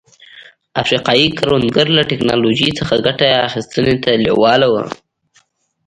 [0.81, 4.85] افریقايي کروندګر له ټکنالوژۍ څخه ګټې اخیستنې ته لېواله وو.